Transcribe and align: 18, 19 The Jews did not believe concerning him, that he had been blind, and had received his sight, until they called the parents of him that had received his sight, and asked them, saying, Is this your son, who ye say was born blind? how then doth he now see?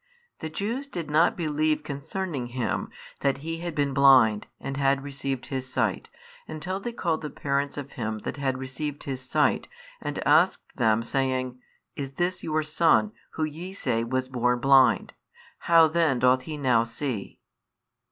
18, 0.39 0.49
19 0.49 0.49
The 0.49 0.55
Jews 0.79 0.87
did 0.87 1.11
not 1.11 1.37
believe 1.37 1.83
concerning 1.83 2.47
him, 2.47 2.89
that 3.19 3.37
he 3.45 3.57
had 3.57 3.75
been 3.75 3.93
blind, 3.93 4.47
and 4.59 4.75
had 4.75 5.03
received 5.03 5.45
his 5.45 5.71
sight, 5.71 6.09
until 6.47 6.79
they 6.79 6.91
called 6.91 7.21
the 7.21 7.29
parents 7.29 7.77
of 7.77 7.91
him 7.91 8.17
that 8.23 8.37
had 8.37 8.57
received 8.57 9.03
his 9.03 9.21
sight, 9.21 9.67
and 10.01 10.17
asked 10.27 10.75
them, 10.77 11.03
saying, 11.03 11.61
Is 11.95 12.13
this 12.13 12.41
your 12.41 12.63
son, 12.63 13.11
who 13.33 13.43
ye 13.43 13.73
say 13.73 14.03
was 14.03 14.27
born 14.27 14.57
blind? 14.59 15.13
how 15.59 15.87
then 15.87 16.17
doth 16.17 16.41
he 16.49 16.57
now 16.57 16.83
see? 16.83 17.39